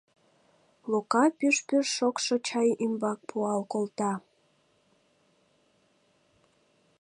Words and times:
Лука 0.91 1.23
пӱж-пӱж 1.37 1.87
шокшо 1.97 2.35
чай 2.47 2.69
ӱмбак 2.83 3.19
пуал 3.29 3.61
колта. 3.71 4.13